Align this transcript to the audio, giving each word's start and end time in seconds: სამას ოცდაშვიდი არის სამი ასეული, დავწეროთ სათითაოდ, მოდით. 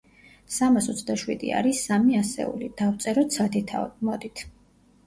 სამას 0.53 0.87
ოცდაშვიდი 0.93 1.51
არის 1.59 1.83
სამი 1.91 2.17
ასეული, 2.23 2.73
დავწეროთ 2.83 3.39
სათითაოდ, 3.39 3.97
მოდით. 4.11 4.49